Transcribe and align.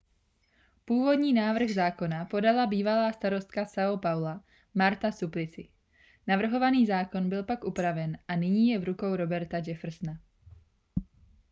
původní 0.85 1.33
návrh 1.33 1.69
zákona 1.69 2.25
podala 2.25 2.65
bývalá 2.67 3.11
starostka 3.11 3.65
são 3.65 3.99
paula 3.99 4.43
marta 4.75 5.11
suplicy. 5.11 5.69
navrhovaný 6.27 6.85
zákon 6.85 7.29
byl 7.29 7.43
pak 7.43 7.63
upraven 7.63 8.17
a 8.27 8.35
nyní 8.35 8.69
je 8.69 8.79
v 8.79 8.83
rukou 8.83 9.15
roberta 9.15 9.57
jeffersona 9.65 10.13